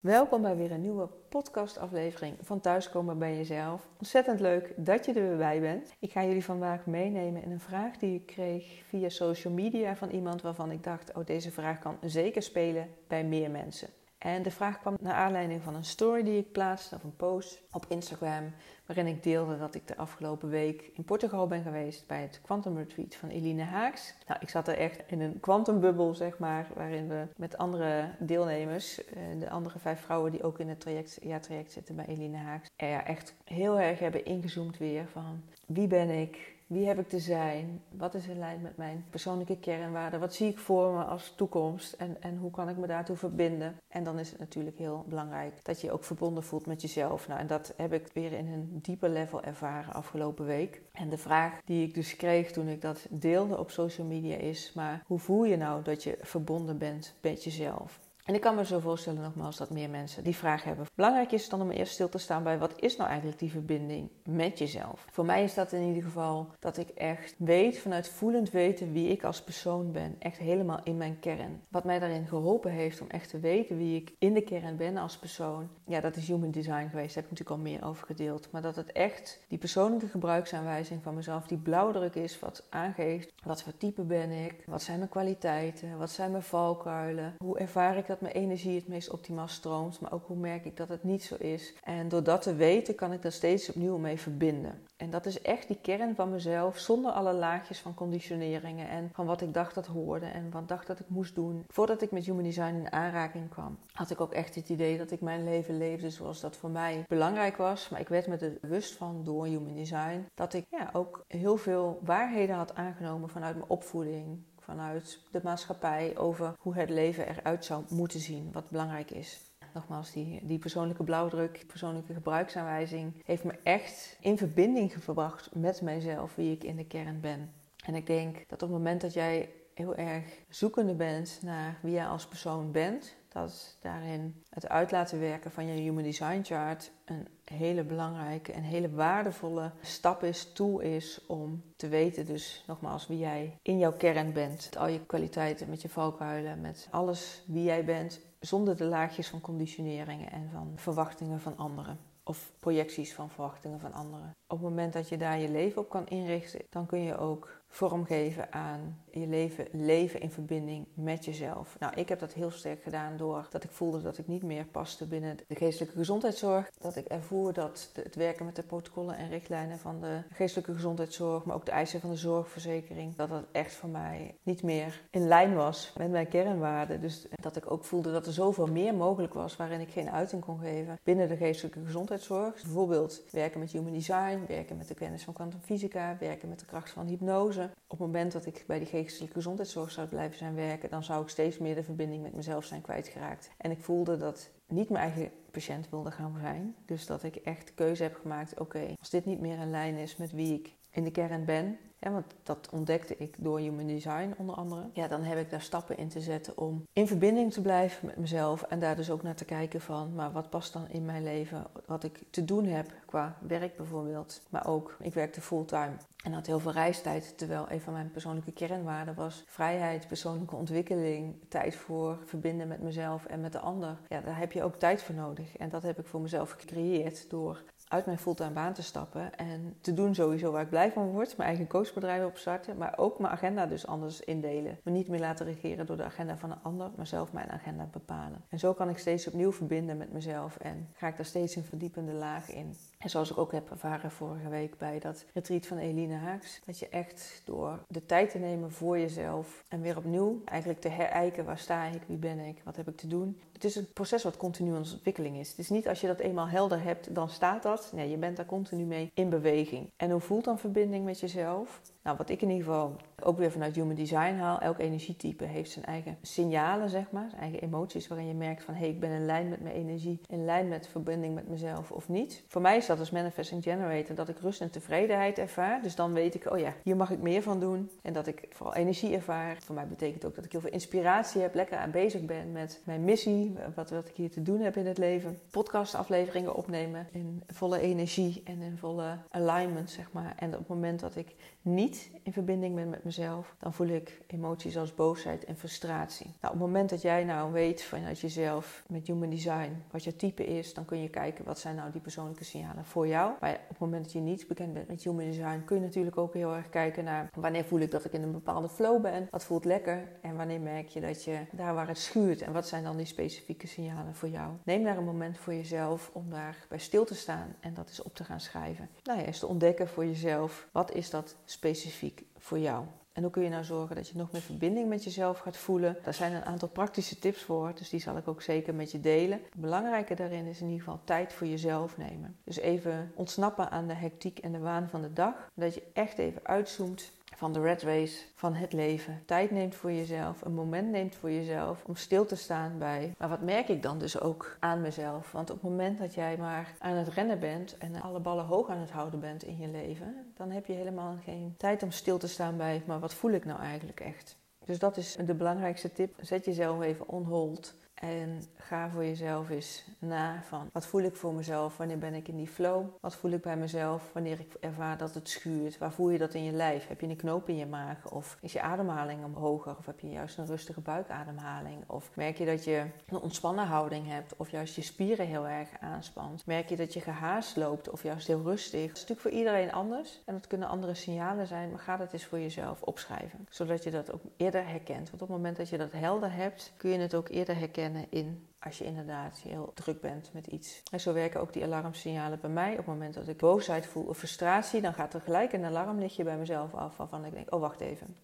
[0.00, 3.88] Welkom bij weer een nieuwe podcastaflevering van Thuiskomen bij Jezelf.
[3.98, 5.94] Ontzettend leuk dat je er weer bij bent.
[5.98, 10.10] Ik ga jullie vandaag meenemen in een vraag die ik kreeg via social media van
[10.10, 13.88] iemand waarvan ik dacht: oh, deze vraag kan zeker spelen bij meer mensen.
[14.18, 17.62] En de vraag kwam naar aanleiding van een story die ik plaatste of een post
[17.70, 18.52] op Instagram,
[18.86, 22.76] waarin ik deelde dat ik de afgelopen week in Portugal ben geweest bij het Quantum
[22.76, 24.14] Retreat van Eline Haaks.
[24.26, 29.04] Nou, ik zat er echt in een quantumbubbel, zeg maar, waarin we met andere deelnemers,
[29.04, 32.68] eh, de andere vijf vrouwen die ook in het traject, traject zitten bij Eline Haaks,
[32.76, 37.18] er echt heel erg hebben ingezoomd weer van wie ben ik, wie heb ik te
[37.18, 37.82] zijn?
[37.90, 40.20] Wat is in lijn met mijn persoonlijke kernwaarden?
[40.20, 41.92] Wat zie ik voor me als toekomst?
[41.92, 43.76] En, en hoe kan ik me daartoe verbinden?
[43.88, 47.28] En dan is het natuurlijk heel belangrijk dat je je ook verbonden voelt met jezelf.
[47.28, 50.82] Nou, en dat heb ik weer in een dieper level ervaren afgelopen week.
[50.92, 54.72] En de vraag die ik dus kreeg toen ik dat deelde op social media is:
[54.74, 58.07] maar hoe voel je nou dat je verbonden bent met jezelf?
[58.28, 60.86] En ik kan me zo voorstellen nogmaals dat meer mensen die vraag hebben.
[60.94, 64.08] Belangrijk is dan om eerst stil te staan bij wat is nou eigenlijk die verbinding
[64.24, 65.06] met jezelf.
[65.10, 69.08] Voor mij is dat in ieder geval dat ik echt weet, vanuit voelend weten wie
[69.08, 70.16] ik als persoon ben.
[70.18, 71.62] Echt helemaal in mijn kern.
[71.68, 74.96] Wat mij daarin geholpen heeft om echt te weten wie ik in de kern ben
[74.96, 75.68] als persoon.
[75.84, 77.14] Ja, dat is human design geweest.
[77.14, 78.48] Daar heb ik natuurlijk al meer over gedeeld.
[78.50, 83.32] Maar dat het echt die persoonlijke gebruiksaanwijzing van mezelf, die blauwdruk is wat aangeeft.
[83.44, 84.62] Wat voor type ben ik?
[84.66, 85.98] Wat zijn mijn kwaliteiten?
[85.98, 87.34] Wat zijn mijn valkuilen?
[87.38, 90.76] Hoe ervaar ik dat mijn energie het meest optimaal stroomt, maar ook hoe merk ik
[90.76, 91.74] dat het niet zo is.
[91.82, 94.82] En door dat te weten kan ik daar steeds opnieuw mee verbinden.
[94.96, 99.26] En dat is echt die kern van mezelf, zonder alle laagjes van conditioneringen en van
[99.26, 101.64] wat ik dacht dat hoorde en wat dacht dat ik moest doen.
[101.68, 105.10] Voordat ik met Human Design in aanraking kwam, had ik ook echt het idee dat
[105.10, 107.88] ik mijn leven leefde zoals dat voor mij belangrijk was.
[107.88, 111.56] Maar ik werd me er bewust van door Human Design dat ik ja, ook heel
[111.56, 114.38] veel waarheden had aangenomen vanuit mijn opvoeding,
[114.68, 119.40] vanuit de maatschappij over hoe het leven eruit zou moeten zien, wat belangrijk is.
[119.74, 126.34] Nogmaals, die, die persoonlijke blauwdruk, persoonlijke gebruiksaanwijzing heeft me echt in verbinding gebracht met mijzelf,
[126.34, 127.52] wie ik in de kern ben.
[127.84, 131.92] En ik denk dat op het moment dat jij heel erg zoekende bent naar wie
[131.92, 136.90] jij als persoon bent, dat daarin het uit laten werken van je Human Design Chart
[137.04, 143.06] een hele belangrijke en hele waardevolle stap is, tool is om te weten dus nogmaals
[143.06, 144.64] wie jij in jouw kern bent.
[144.64, 149.28] Met al je kwaliteiten, met je valkuilen, met alles wie jij bent, zonder de laagjes
[149.28, 154.36] van conditioneringen en van verwachtingen van anderen of projecties van verwachtingen van anderen.
[154.46, 157.60] Op het moment dat je daar je leven op kan inrichten, dan kun je ook
[157.68, 161.76] vormgeven aan je leven, leven in verbinding met jezelf.
[161.78, 164.64] Nou, ik heb dat heel sterk gedaan door dat ik voelde dat ik niet meer
[164.64, 166.70] paste binnen de geestelijke gezondheidszorg.
[166.78, 171.44] Dat ik ervoer dat het werken met de protocollen en richtlijnen van de geestelijke gezondheidszorg,
[171.44, 175.28] maar ook de eisen van de zorgverzekering, dat dat echt voor mij niet meer in
[175.28, 177.00] lijn was met mijn kernwaarden.
[177.00, 180.44] Dus dat ik ook voelde dat er zoveel meer mogelijk was waarin ik geen uiting
[180.44, 182.62] kon geven binnen de geestelijke gezondheidszorg.
[182.62, 186.90] Bijvoorbeeld werken met human design, werken met de kennis van kwantumfysica, werken met de kracht
[186.90, 190.90] van hypnose op het moment dat ik bij die geestelijke gezondheidszorg zou blijven zijn werken,
[190.90, 193.50] dan zou ik steeds meer de verbinding met mezelf zijn kwijtgeraakt.
[193.56, 196.74] En ik voelde dat niet mijn eigen patiënt wilde gaan zijn.
[196.86, 199.94] Dus dat ik echt de keuze heb gemaakt: oké, als dit niet meer in lijn
[199.94, 203.86] is met wie ik in de kern ben, ja, want dat ontdekte ik door Human
[203.86, 204.90] Design onder andere.
[204.92, 208.16] Ja, dan heb ik daar stappen in te zetten om in verbinding te blijven met
[208.16, 208.62] mezelf.
[208.62, 211.66] En daar dus ook naar te kijken van, maar wat past dan in mijn leven?
[211.86, 214.40] Wat ik te doen heb qua werk bijvoorbeeld.
[214.48, 217.38] Maar ook, ik werkte fulltime en had heel veel reistijd.
[217.38, 221.34] Terwijl een van mijn persoonlijke kernwaarden was vrijheid, persoonlijke ontwikkeling.
[221.48, 223.96] Tijd voor verbinden met mezelf en met de ander.
[224.08, 225.56] Ja, daar heb je ook tijd voor nodig.
[225.56, 229.76] En dat heb ik voor mezelf gecreëerd door uit mijn fulltime baan te stappen en
[229.80, 231.36] te doen sowieso waar ik blij van word.
[231.36, 234.78] Mijn eigen coachbedrijf opstarten, maar ook mijn agenda dus anders indelen.
[234.82, 237.88] Me niet meer laten regeren door de agenda van een ander, maar zelf mijn agenda
[237.92, 238.44] bepalen.
[238.48, 241.64] En zo kan ik steeds opnieuw verbinden met mezelf en ga ik daar steeds een
[241.64, 242.74] verdiepende laag in.
[242.98, 246.78] En zoals ik ook heb ervaren vorige week bij dat retreat van Eline Haaks, dat
[246.78, 251.44] je echt door de tijd te nemen voor jezelf en weer opnieuw eigenlijk te herijken
[251.44, 253.40] waar sta ik, wie ben ik, wat heb ik te doen.
[253.52, 255.48] Het is een proces wat continu in ontwikkeling is.
[255.48, 257.90] Het is niet als je dat eenmaal helder hebt, dan staat dat.
[257.94, 259.90] Nee, je bent daar continu mee in beweging.
[259.96, 261.77] En hoe voelt dan verbinding met jezelf?
[262.02, 265.70] Nou, wat ik in ieder geval ook weer vanuit Human Design haal, elk energietype heeft
[265.70, 269.00] zijn eigen signalen, zeg maar, zijn eigen emoties, waarin je merkt van hé, hey, ik
[269.00, 272.44] ben in lijn met mijn energie, in lijn met verbinding met mezelf of niet.
[272.46, 275.82] Voor mij is dat als manifesting generator dat ik rust en tevredenheid ervaar.
[275.82, 277.90] Dus dan weet ik, oh ja, hier mag ik meer van doen.
[278.02, 279.56] En dat ik vooral energie ervaar.
[279.64, 282.80] Voor mij betekent ook dat ik heel veel inspiratie heb, lekker aan bezig ben met
[282.84, 285.38] mijn missie wat, wat ik hier te doen heb in het leven.
[285.50, 290.34] Podcastafleveringen opnemen in volle energie en in volle alignment, zeg maar.
[290.36, 291.34] En op het moment dat ik
[291.68, 296.26] niet in verbinding ben met mezelf, dan voel ik emoties als boosheid en frustratie.
[296.26, 300.16] Nou, op het moment dat jij nou weet vanuit jezelf met human design wat je
[300.16, 303.32] type is, dan kun je kijken wat zijn nou die persoonlijke signalen voor jou.
[303.40, 306.18] Maar op het moment dat je niet bekend bent met human design, kun je natuurlijk
[306.18, 309.28] ook heel erg kijken naar wanneer voel ik dat ik in een bepaalde flow ben,
[309.30, 312.68] wat voelt lekker en wanneer merk je dat je daar waar het schuurt en wat
[312.68, 314.52] zijn dan die specifieke signalen voor jou.
[314.64, 318.02] Neem daar een moment voor jezelf om daar bij stil te staan en dat is
[318.02, 318.88] op te gaan schrijven.
[319.02, 322.84] Nou ja, eens te ontdekken voor jezelf wat is dat specifiek voor jou.
[323.12, 325.96] En hoe kun je nou zorgen dat je nog meer verbinding met jezelf gaat voelen?
[326.02, 329.00] Daar zijn een aantal praktische tips voor, dus die zal ik ook zeker met je
[329.00, 329.40] delen.
[329.50, 332.36] Het belangrijke daarin is in ieder geval tijd voor jezelf nemen.
[332.44, 335.34] Dus even ontsnappen aan de hectiek en de waan van de dag.
[335.54, 339.22] Dat je echt even uitzoomt van de red race van het leven.
[339.24, 343.14] Tijd neemt voor jezelf, een moment neemt voor jezelf om stil te staan bij.
[343.18, 345.32] Maar wat merk ik dan dus ook aan mezelf?
[345.32, 348.68] Want op het moment dat jij maar aan het rennen bent en alle ballen hoog
[348.68, 352.18] aan het houden bent in je leven, dan heb je helemaal geen tijd om stil
[352.18, 354.36] te staan bij, maar wat voel ik nou eigenlijk echt?
[354.64, 356.14] Dus dat is de belangrijkste tip.
[356.20, 361.16] Zet jezelf even on hold en ga voor jezelf eens na van wat voel ik
[361.16, 362.86] voor mezelf, wanneer ben ik in die flow?
[363.00, 365.78] Wat voel ik bij mezelf wanneer ik ervaar dat het schuurt?
[365.78, 366.88] Waar voel je dat in je lijf?
[366.88, 368.10] Heb je een knoop in je maag?
[368.10, 369.76] Of is je ademhaling omhoger?
[369.78, 371.84] Of heb je juist een rustige buikademhaling?
[371.86, 374.36] Of merk je dat je een ontspannen houding hebt?
[374.36, 376.46] Of juist je spieren heel erg aanspant?
[376.46, 377.90] Merk je dat je gehaast loopt?
[377.90, 378.86] Of juist heel rustig?
[378.86, 382.12] Dat is natuurlijk voor iedereen anders en dat kunnen andere signalen zijn, maar ga dat
[382.12, 383.46] eens voor jezelf opschrijven.
[383.50, 385.10] Zodat je dat ook eerder herkent.
[385.10, 387.87] Want op het moment dat je dat helder hebt, kun je het ook eerder herkennen
[388.08, 390.82] in als je inderdaad heel druk bent met iets.
[390.90, 392.70] En zo werken ook die alarmsignalen bij mij.
[392.70, 396.24] Op het moment dat ik boosheid voel of frustratie, dan gaat er gelijk een alarmlichtje
[396.24, 398.16] bij mezelf af waarvan ik denk, oh wacht even.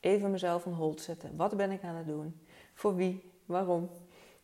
[0.00, 1.36] Even mezelf een hold zetten.
[1.36, 2.40] Wat ben ik aan het doen?
[2.74, 3.32] Voor wie?
[3.46, 3.90] Waarom?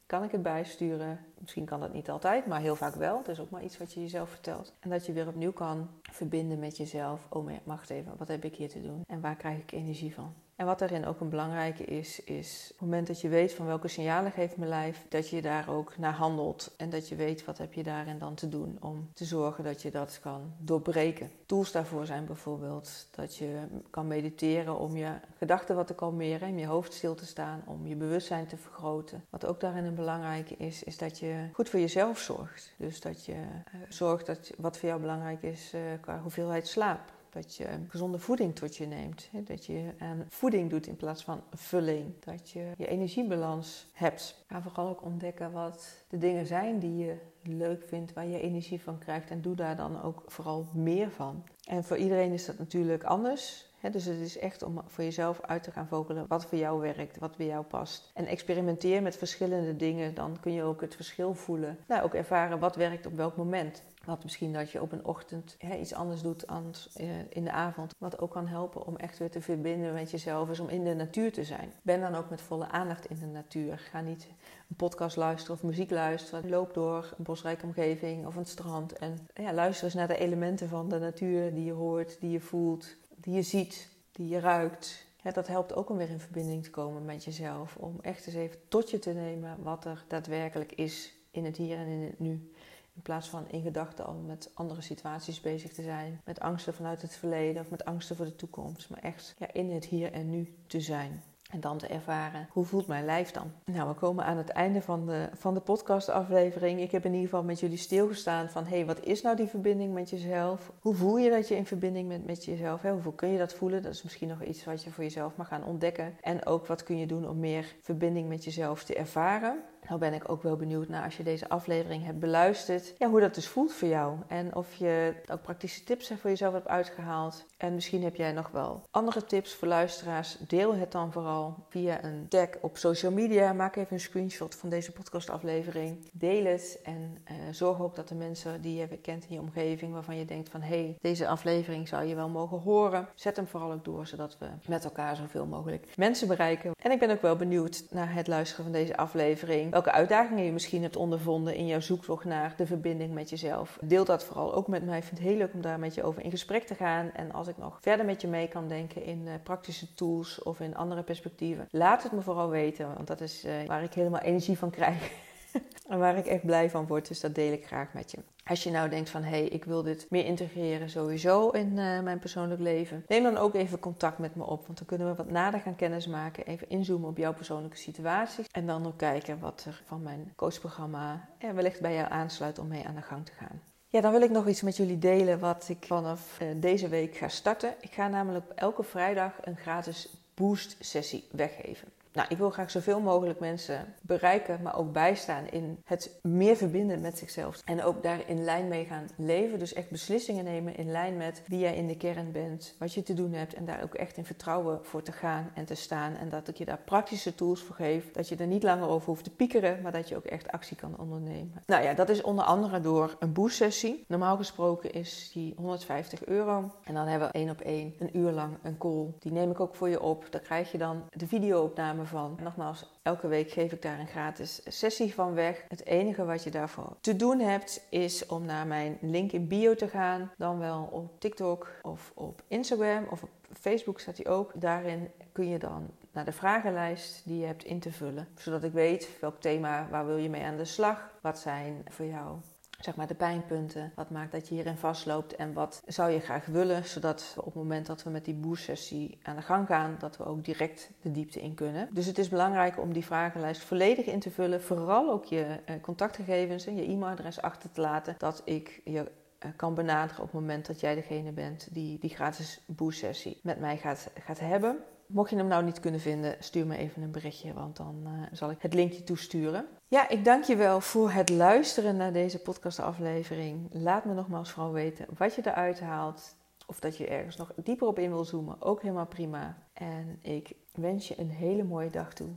[0.06, 1.20] Kan ik het bijsturen?
[1.38, 3.18] Misschien kan dat niet altijd, maar heel vaak wel.
[3.18, 4.74] Het is ook maar iets wat je jezelf vertelt.
[4.80, 7.26] En dat je weer opnieuw kan verbinden met jezelf.
[7.28, 9.02] Oh, wacht even, wat heb ik hier te doen?
[9.06, 10.34] En waar krijg ik energie van?
[10.58, 13.66] En wat daarin ook een belangrijke is, is op het moment dat je weet van
[13.66, 16.74] welke signalen geeft mijn lijf, dat je daar ook naar handelt.
[16.76, 19.82] En dat je weet wat heb je daarin dan te doen om te zorgen dat
[19.82, 21.30] je dat kan doorbreken.
[21.46, 23.58] Tools daarvoor zijn bijvoorbeeld dat je
[23.90, 27.86] kan mediteren om je gedachten wat te kalmeren, om je hoofd stil te staan, om
[27.86, 29.24] je bewustzijn te vergroten.
[29.30, 32.74] Wat ook daarin een belangrijke is, is dat je goed voor jezelf zorgt.
[32.76, 37.16] Dus dat je uh, zorgt dat wat voor jou belangrijk is uh, qua hoeveelheid slaap
[37.30, 39.28] dat je gezonde voeding tot je neemt.
[39.32, 42.24] Dat je aan voeding doet in plaats van vulling.
[42.24, 44.44] Dat je je energiebalans hebt.
[44.46, 48.80] Ga vooral ook ontdekken wat de dingen zijn die je leuk vindt, waar je energie
[48.80, 49.30] van krijgt.
[49.30, 51.44] En doe daar dan ook vooral meer van.
[51.64, 53.67] En voor iedereen is dat natuurlijk anders.
[53.90, 57.18] Dus het is echt om voor jezelf uit te gaan vogelen wat voor jou werkt,
[57.18, 58.10] wat bij jou past.
[58.14, 61.78] En experimenteer met verschillende dingen, dan kun je ook het verschil voelen.
[61.86, 63.82] Nou, ook ervaren wat werkt op welk moment.
[64.04, 67.94] Wat misschien dat je op een ochtend iets anders doet dan eh, in de avond.
[67.98, 70.94] Wat ook kan helpen om echt weer te verbinden met jezelf, is om in de
[70.94, 71.72] natuur te zijn.
[71.82, 73.78] Ben dan ook met volle aandacht in de natuur.
[73.78, 74.28] Ga niet
[74.68, 76.48] een podcast luisteren of muziek luisteren.
[76.48, 78.92] Loop door een bosrijke omgeving of een strand.
[78.92, 82.40] En ja, luister eens naar de elementen van de natuur die je hoort, die je
[82.40, 85.06] voelt, die je ziet, die je ruikt.
[85.32, 87.76] Dat helpt ook om weer in verbinding te komen met jezelf.
[87.76, 91.78] Om echt eens even tot je te nemen wat er daadwerkelijk is in het hier
[91.78, 92.52] en in het nu.
[92.94, 96.20] In plaats van in gedachten al met andere situaties bezig te zijn.
[96.24, 98.90] Met angsten vanuit het verleden of met angsten voor de toekomst.
[98.90, 101.22] Maar echt ja, in het hier en nu te zijn.
[101.52, 103.52] En dan te ervaren, hoe voelt mijn lijf dan?
[103.64, 106.80] Nou, we komen aan het einde van de, van de podcastaflevering.
[106.80, 108.64] Ik heb in ieder geval met jullie stilgestaan van...
[108.64, 110.72] hé, hey, wat is nou die verbinding met jezelf?
[110.80, 112.82] Hoe voel je dat je in verbinding bent met jezelf?
[112.82, 113.82] Hoeveel kun je dat voelen?
[113.82, 116.14] Dat is misschien nog iets wat je voor jezelf mag gaan ontdekken.
[116.20, 119.62] En ook wat kun je doen om meer verbinding met jezelf te ervaren?
[119.88, 123.20] Nou ben ik ook wel benieuwd naar als je deze aflevering hebt beluisterd, ja, hoe
[123.20, 124.16] dat dus voelt voor jou.
[124.26, 127.44] En of je ook praktische tips voor jezelf hebt uitgehaald.
[127.56, 130.38] En misschien heb jij nog wel andere tips voor luisteraars.
[130.38, 133.52] Deel het dan vooral via een tag op social media.
[133.52, 136.10] Maak even een screenshot van deze podcastaflevering.
[136.12, 139.92] Deel het en uh, zorg ook dat de mensen die je kent in je omgeving,
[139.92, 143.08] waarvan je denkt van hé, hey, deze aflevering zou je wel mogen horen.
[143.14, 146.70] Zet hem vooral ook door, zodat we met elkaar zoveel mogelijk mensen bereiken.
[146.82, 150.52] En ik ben ook wel benieuwd naar het luisteren van deze aflevering welke uitdagingen je
[150.52, 153.78] misschien hebt ondervonden in jouw zoektocht naar de verbinding met jezelf.
[153.80, 154.98] Deel dat vooral ook met mij.
[154.98, 157.10] Ik vind het heel leuk om daar met je over in gesprek te gaan.
[157.12, 160.60] En als ik nog verder met je mee kan denken in uh, praktische tools of
[160.60, 162.94] in andere perspectieven, laat het me vooral weten.
[162.94, 165.10] Want dat is uh, waar ik helemaal energie van krijg.
[165.88, 168.18] en waar ik echt blij van word, dus dat deel ik graag met je.
[168.44, 172.00] Als je nou denkt van hé, hey, ik wil dit meer integreren sowieso in uh,
[172.00, 174.66] mijn persoonlijk leven, neem dan ook even contact met me op.
[174.66, 178.46] Want dan kunnen we wat nader gaan kennismaken, even inzoomen op jouw persoonlijke situaties.
[178.50, 182.68] En dan ook kijken wat er van mijn coachprogramma ja, wellicht bij jou aansluit om
[182.68, 183.60] mee aan de gang te gaan.
[183.88, 187.16] Ja, dan wil ik nog iets met jullie delen wat ik vanaf uh, deze week
[187.16, 187.74] ga starten.
[187.80, 191.88] Ik ga namelijk elke vrijdag een gratis boost sessie weggeven.
[192.18, 197.00] Nou, ik wil graag zoveel mogelijk mensen bereiken, maar ook bijstaan in het meer verbinden
[197.00, 197.62] met zichzelf.
[197.64, 199.58] En ook daar in lijn mee gaan leven.
[199.58, 203.02] Dus echt beslissingen nemen in lijn met wie jij in de kern bent, wat je
[203.02, 203.54] te doen hebt.
[203.54, 206.16] En daar ook echt in vertrouwen voor te gaan en te staan.
[206.16, 208.10] En dat ik je daar praktische tools voor geef.
[208.10, 210.76] Dat je er niet langer over hoeft te piekeren, maar dat je ook echt actie
[210.76, 211.62] kan ondernemen.
[211.66, 214.04] Nou ja, dat is onder andere door een boost-sessie.
[214.08, 216.72] Normaal gesproken is die 150 euro.
[216.84, 219.06] En dan hebben we één op één een uur lang een call.
[219.18, 220.26] Die neem ik ook voor je op.
[220.30, 225.14] Daar krijg je dan de videoopname Nogmaals, elke week geef ik daar een gratis sessie
[225.14, 225.64] van weg.
[225.68, 229.74] Het enige wat je daarvoor te doen hebt is om naar mijn link in bio
[229.74, 230.30] te gaan.
[230.36, 234.52] Dan wel op TikTok of op Instagram of op Facebook staat die ook.
[234.54, 238.28] Daarin kun je dan naar de vragenlijst die je hebt in te vullen.
[238.34, 241.10] Zodat ik weet welk thema, waar wil je mee aan de slag?
[241.20, 242.36] Wat zijn voor jou
[242.78, 243.92] zeg maar de pijnpunten.
[243.94, 247.54] Wat maakt dat je hierin vastloopt en wat zou je graag willen, zodat op het
[247.54, 251.10] moment dat we met die boost-sessie aan de gang gaan, dat we ook direct de
[251.10, 251.88] diepte in kunnen.
[251.92, 255.80] Dus het is belangrijk om die vragenlijst volledig in te vullen, vooral ook je eh,
[255.80, 260.40] contactgegevens en je e-mailadres achter te laten, dat ik je eh, kan benaderen op het
[260.40, 264.78] moment dat jij degene bent die die gratis boost-sessie met mij gaat, gaat hebben.
[265.08, 268.22] Mocht je hem nou niet kunnen vinden, stuur me even een berichtje, want dan uh,
[268.32, 269.66] zal ik het linkje toesturen.
[269.86, 273.68] Ja, ik dank je wel voor het luisteren naar deze podcastaflevering.
[273.72, 276.36] Laat me nogmaals vooral weten wat je eruit haalt.
[276.66, 279.56] Of dat je ergens nog dieper op in wil zoomen, ook helemaal prima.
[279.72, 282.28] En ik wens je een hele mooie dag toe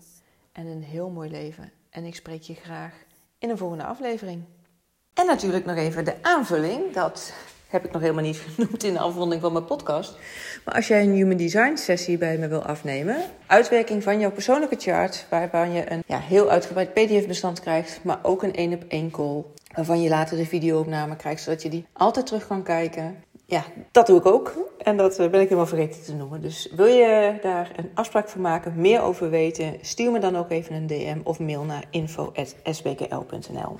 [0.51, 1.71] en een heel mooi leven.
[1.89, 2.93] En ik spreek je graag
[3.37, 4.43] in een volgende aflevering.
[5.13, 6.93] En natuurlijk nog even de aanvulling.
[6.93, 7.33] Dat
[7.71, 10.17] heb ik nog helemaal niet genoemd in de afronding van mijn podcast.
[10.65, 14.75] Maar als jij een Human Design sessie bij me wil afnemen, uitwerking van jouw persoonlijke
[14.79, 19.11] chart, waarvan je een ja, heel uitgebreid PDF-bestand krijgt, maar ook een één op één
[19.11, 19.43] call,
[19.75, 23.23] waarvan je later de videoopname krijgt, zodat je die altijd terug kan kijken.
[23.45, 24.53] Ja, dat doe ik ook.
[24.77, 26.41] En dat eh, ben ik helemaal vergeten te noemen.
[26.41, 30.49] Dus wil je daar een afspraak voor maken, meer over weten, stuur me dan ook
[30.49, 33.79] even een DM of mail naar info.sbkl.nl.